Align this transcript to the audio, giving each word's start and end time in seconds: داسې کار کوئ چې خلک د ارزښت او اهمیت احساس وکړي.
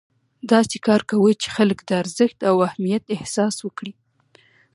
داسې 0.51 0.77
کار 0.87 1.01
کوئ 1.09 1.33
چې 1.41 1.47
خلک 1.55 1.79
د 1.87 1.91
ارزښت 2.01 2.39
او 2.49 2.55
اهمیت 2.67 3.03
احساس 3.15 3.55
وکړي. 3.61 3.93